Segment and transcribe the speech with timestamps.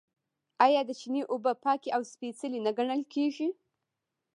[0.65, 3.47] آیا د چینې اوبه پاکې او سپیڅلې نه ګڼل کیږي؟